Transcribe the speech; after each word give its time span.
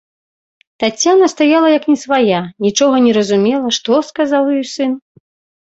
Таццяна 0.83 1.25
стаяла 1.33 1.69
як 1.77 1.85
не 1.91 1.97
свая, 2.05 2.41
нічога 2.69 2.95
не 3.09 3.13
разумела, 3.21 3.67
што 3.79 4.03
сказаў 4.09 4.43
ёй 4.57 4.65
сын. 4.75 4.91